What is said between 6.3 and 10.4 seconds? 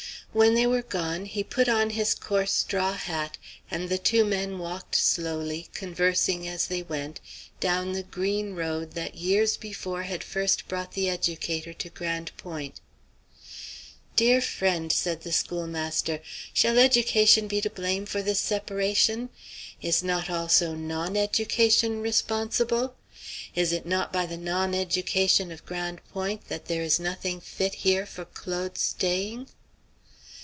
as they went, down the green road that years before had